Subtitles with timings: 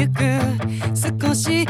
[0.00, 0.22] ゆく。
[0.94, 1.66] 少し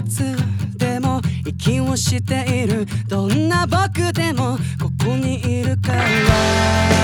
[0.00, 0.34] いつ
[0.78, 2.86] でも息をしている。
[3.06, 6.99] どんな僕でもここにいるから。